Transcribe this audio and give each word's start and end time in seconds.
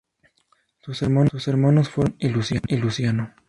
Sus 0.79 1.03
hermanos 1.03 1.43
fueron 1.89 2.15
Gastón 2.17 2.63
y 2.67 2.77
Luciano. 2.77 3.35